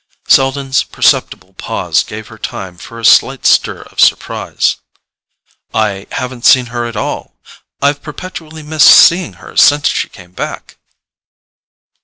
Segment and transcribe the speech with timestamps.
[0.27, 4.77] Selden's perceptible pause gave her time for a slight stir of surprise.
[5.75, 10.79] "I haven't seen her at all—I've perpetually missed seeing her since she came back."